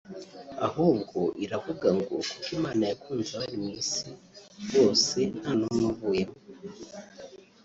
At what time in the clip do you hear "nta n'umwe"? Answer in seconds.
5.39-5.85